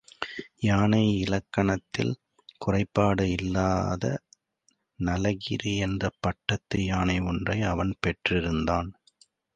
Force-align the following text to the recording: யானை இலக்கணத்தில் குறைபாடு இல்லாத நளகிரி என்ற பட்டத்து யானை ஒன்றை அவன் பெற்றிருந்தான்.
யானை 0.59 1.01
இலக்கணத்தில் 1.17 2.13
குறைபாடு 2.57 3.25
இல்லாத 3.31 4.05
நளகிரி 4.99 5.77
என்ற 5.77 6.11
பட்டத்து 6.19 6.79
யானை 6.85 7.19
ஒன்றை 7.21 7.61
அவன் 7.61 7.93
பெற்றிருந்தான். 8.07 8.89